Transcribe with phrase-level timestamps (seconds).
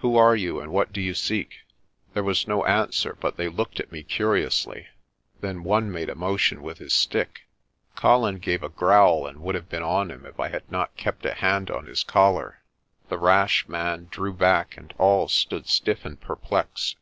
[0.00, 1.48] "Who are you and what do you seek?
[1.48, 1.56] J
[2.12, 4.88] There was no answer but they looked at me curiously.
[5.40, 7.46] Then one made a motion with his stick.
[7.96, 11.24] Colin gave a growl and would have been on him if I had not kept
[11.24, 12.60] a hand on his collar.
[13.08, 16.98] The rash man drew back and all stood stiff and perplexed.